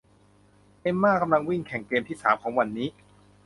[0.81, 2.87] เอมม่ากำลังวิ่งแข่งเกมที่สามของวันนี้